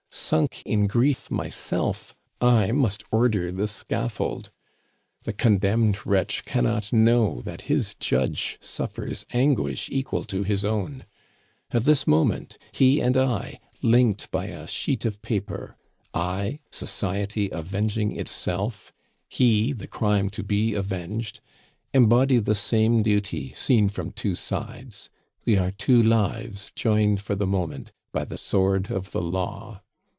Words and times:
Sunk 0.13 0.61
in 0.65 0.87
grief 0.87 1.31
myself, 1.31 2.13
I 2.41 2.73
must 2.73 3.01
order 3.13 3.49
the 3.49 3.67
scaffold 3.67 4.51
"The 5.23 5.31
condemned 5.31 6.05
wretch 6.05 6.43
cannot 6.43 6.91
know 6.91 7.41
that 7.43 7.61
his 7.63 7.95
judge 7.95 8.57
suffers 8.59 9.25
anguish 9.31 9.89
equal 9.89 10.25
to 10.25 10.43
his 10.43 10.65
own. 10.65 11.05
At 11.71 11.85
this 11.85 12.05
moment 12.07 12.57
he 12.73 13.01
and 13.01 13.15
I, 13.15 13.61
linked 13.81 14.29
by 14.31 14.47
a 14.47 14.67
sheet 14.67 15.05
of 15.05 15.21
paper 15.21 15.77
I, 16.13 16.59
society 16.71 17.49
avenging 17.49 18.17
itself; 18.17 18.91
he, 19.29 19.71
the 19.71 19.87
crime 19.87 20.29
to 20.31 20.43
be 20.43 20.73
avenged 20.73 21.39
embody 21.93 22.37
the 22.39 22.55
same 22.55 23.01
duty 23.01 23.53
seen 23.53 23.87
from 23.87 24.11
two 24.11 24.35
sides; 24.35 25.09
we 25.45 25.55
are 25.57 25.71
two 25.71 26.03
lives 26.03 26.71
joined 26.75 27.21
for 27.21 27.35
the 27.35 27.47
moment 27.47 27.93
by 28.11 28.25
the 28.25 28.37
sword 28.37 28.91
of 28.91 29.11
the 29.11 29.21
law. 29.21 29.81